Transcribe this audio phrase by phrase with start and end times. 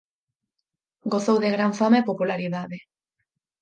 [1.13, 2.77] Gozou de gran fama e popularidade.